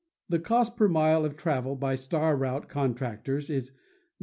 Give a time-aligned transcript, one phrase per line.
[0.29, 3.75] The cost per mile of travel by star route contractors is $0.